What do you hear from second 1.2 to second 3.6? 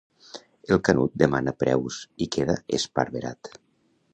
demana preus i queda esparverat.